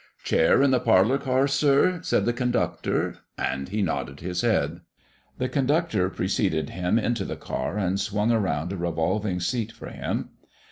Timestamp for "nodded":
3.83-4.19